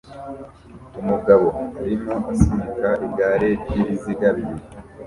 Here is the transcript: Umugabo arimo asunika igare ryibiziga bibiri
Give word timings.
Umugabo 1.01 1.47
arimo 1.81 2.13
asunika 2.33 2.89
igare 3.07 3.49
ryibiziga 3.63 4.27
bibiri 4.35 4.65